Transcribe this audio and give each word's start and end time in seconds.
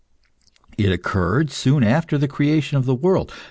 It 0.79 0.91
occurred 0.91 1.51
soon 1.51 1.83
after 1.83 2.17
the 2.17 2.27
creation 2.27 2.75
of 2.75 2.85
the 2.85 2.95
world. 2.95 3.31